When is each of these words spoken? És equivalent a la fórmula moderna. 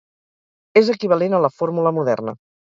És 0.81 0.89
equivalent 0.93 1.35
a 1.37 1.43
la 1.47 1.53
fórmula 1.59 1.93
moderna. 1.99 2.35